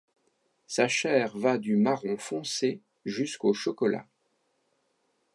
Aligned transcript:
Sa 0.65 0.87
chair 0.87 1.37
va 1.37 1.59
du 1.59 1.75
marron 1.75 2.17
foncé 2.17 2.81
jusqu'au 3.05 3.53
chocolat. 3.53 4.07